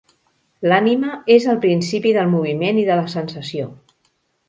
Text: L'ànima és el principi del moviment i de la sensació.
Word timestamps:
L'ànima 0.71 1.11
és 1.35 1.47
el 1.53 1.61
principi 1.67 2.17
del 2.19 2.35
moviment 2.35 2.83
i 2.85 2.89
de 2.91 2.99
la 3.05 3.07
sensació. 3.19 3.73